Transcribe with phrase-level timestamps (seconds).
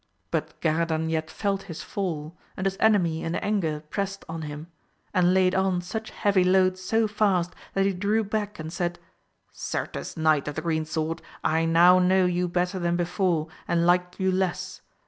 [0.31, 4.65] But Garadan yet felt his fall, and his enemy in anger pressed on him,
[5.13, 8.97] and laid on such heavy load so fast that he drew back and said,
[9.51, 14.15] Certes Knight of the Green Sword I now know you better than before, and like
[14.19, 14.81] you less